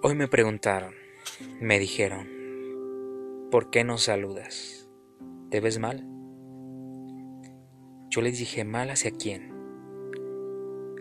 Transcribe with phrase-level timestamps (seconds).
[0.00, 0.94] Hoy me preguntaron,
[1.60, 2.28] me dijeron,
[3.50, 4.88] ¿por qué no saludas?
[5.50, 6.06] ¿Te ves mal?
[8.08, 9.52] Yo les dije, ¿mal hacia quién?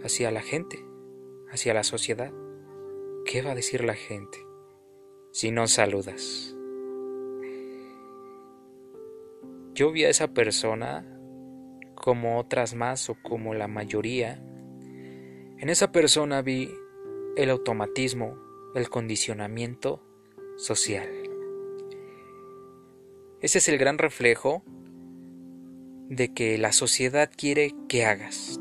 [0.03, 0.83] Hacia la gente,
[1.51, 2.33] hacia la sociedad.
[3.23, 4.39] ¿Qué va a decir la gente
[5.31, 6.55] si no saludas?
[9.75, 11.05] Yo vi a esa persona
[11.93, 14.43] como otras más o como la mayoría.
[15.59, 16.71] En esa persona vi
[17.35, 18.46] el automatismo
[18.77, 20.03] el condicionamiento
[20.57, 21.09] social.
[23.41, 24.63] Ese es el gran reflejo
[26.09, 28.59] de que la sociedad quiere que hagas.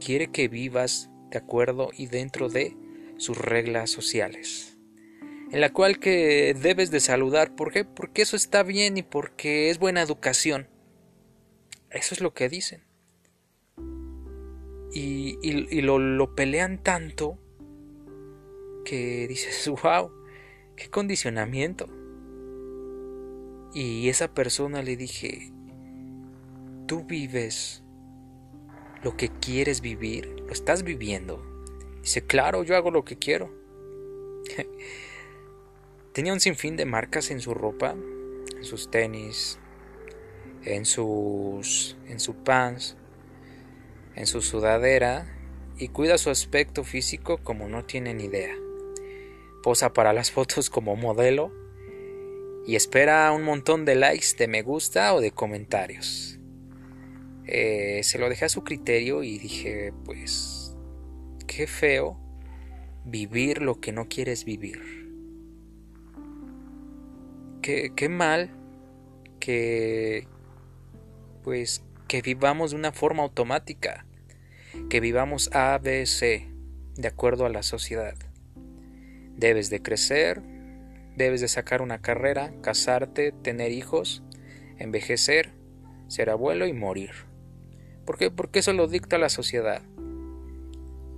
[0.00, 2.76] Quiere que vivas de acuerdo y dentro de
[3.16, 4.78] sus reglas sociales.
[5.50, 7.54] En la cual que debes de saludar.
[7.54, 7.84] ¿Por qué?
[7.84, 10.68] Porque eso está bien y porque es buena educación.
[11.90, 12.82] Eso es lo que dicen.
[14.92, 17.38] Y, y, lo, lo pelean tanto
[18.84, 20.12] que dices, wow,
[20.76, 21.88] qué condicionamiento.
[23.74, 25.50] Y esa persona le dije,
[26.86, 27.82] tú vives
[29.02, 31.44] lo que quieres vivir, lo estás viviendo.
[32.00, 33.52] Dice, claro, yo hago lo que quiero.
[36.12, 37.96] Tenía un sinfín de marcas en su ropa,
[38.56, 39.58] en sus tenis,
[40.64, 42.96] en sus en su pants,
[44.14, 45.26] en su sudadera
[45.76, 48.54] y cuida su aspecto físico como no tienen idea
[49.64, 51.50] posa para las fotos como modelo
[52.66, 56.38] y espera un montón de likes, de me gusta o de comentarios.
[57.46, 60.76] Eh, se lo dejé a su criterio y dije, pues,
[61.46, 62.18] qué feo
[63.04, 64.80] vivir lo que no quieres vivir.
[67.60, 68.50] Qué, qué mal
[69.40, 70.26] que,
[71.42, 74.06] pues, que vivamos de una forma automática,
[74.88, 76.48] que vivamos A, B, C,
[76.96, 78.14] de acuerdo a la sociedad.
[79.36, 80.42] Debes de crecer,
[81.16, 84.22] debes de sacar una carrera, casarte, tener hijos,
[84.78, 85.52] envejecer,
[86.08, 87.12] ser abuelo y morir.
[88.04, 88.30] ¿Por qué?
[88.30, 89.82] Porque eso lo dicta la sociedad.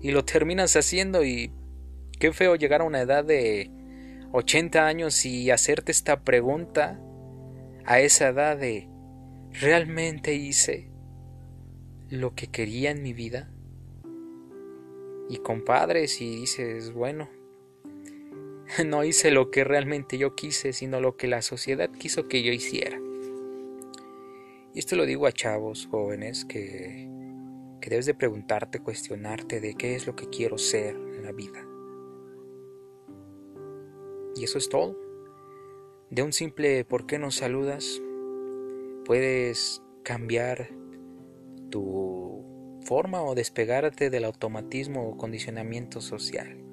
[0.00, 1.50] Y lo terminas haciendo y
[2.19, 3.71] qué feo llegar a una edad de
[4.33, 7.00] 80 años y hacerte esta pregunta
[7.84, 8.88] a esa edad de
[9.53, 10.91] ¿realmente hice
[12.09, 13.50] lo que quería en mi vida?
[15.28, 17.28] Y compadres y dices, bueno,
[18.87, 22.53] no hice lo que realmente yo quise, sino lo que la sociedad quiso que yo
[22.53, 23.00] hiciera.
[24.75, 27.09] Y esto lo digo a chavos jóvenes que,
[27.81, 31.66] que debes de preguntarte, cuestionarte de qué es lo que quiero ser en la vida.
[34.36, 34.98] Y eso es todo.
[36.10, 38.03] De un simple ¿por qué no saludas?
[39.06, 40.69] puedes cambiar
[41.70, 46.66] tu forma o despegarte del automatismo o condicionamiento social.